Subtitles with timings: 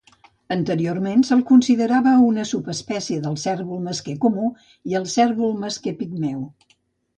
[0.53, 4.49] Anteriorment se'l considerava una subespècie del cérvol mesquer comú
[4.93, 6.45] i el cérvol mesquer pigmeu.